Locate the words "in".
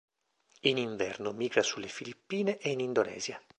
0.61-0.77, 2.71-2.79